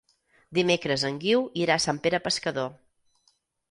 Dimecres 0.59 1.05
en 1.11 1.21
Guiu 1.25 1.45
irà 1.67 1.79
a 1.79 1.87
Sant 1.87 2.03
Pere 2.09 2.25
Pescador. 2.27 2.77